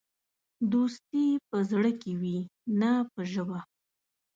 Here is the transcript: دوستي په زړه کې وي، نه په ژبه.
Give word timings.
دوستي 0.71 1.25
په 1.49 1.57
زړه 1.69 1.91
کې 2.01 2.11
وي، 2.21 2.37
نه 2.79 2.91
په 3.13 3.21
ژبه. 3.31 3.59